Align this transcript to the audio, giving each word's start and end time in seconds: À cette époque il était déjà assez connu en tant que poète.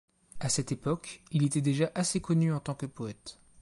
À 0.39 0.49
cette 0.49 0.71
époque 0.71 1.21
il 1.29 1.43
était 1.43 1.61
déjà 1.61 1.91
assez 1.93 2.19
connu 2.21 2.51
en 2.51 2.59
tant 2.59 2.73
que 2.73 2.87
poète. 2.87 3.37